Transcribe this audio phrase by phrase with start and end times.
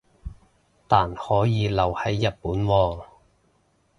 [0.87, 3.03] 但可以留係日本喎